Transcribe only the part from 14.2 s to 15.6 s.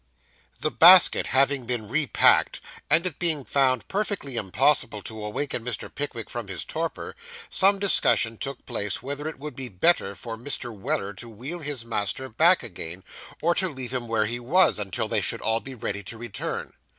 he was, until they should all